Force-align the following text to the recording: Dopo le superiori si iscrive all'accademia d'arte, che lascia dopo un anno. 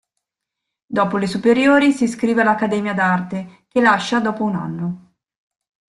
Dopo 0.87 1.17
le 1.17 1.27
superiori 1.27 1.91
si 1.91 2.05
iscrive 2.05 2.41
all'accademia 2.41 2.95
d'arte, 2.95 3.65
che 3.67 3.81
lascia 3.81 4.19
dopo 4.19 4.43
un 4.43 4.55
anno. 4.55 5.13